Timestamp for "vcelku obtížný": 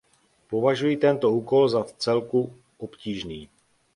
1.85-3.49